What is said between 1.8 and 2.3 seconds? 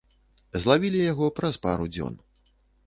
дзён.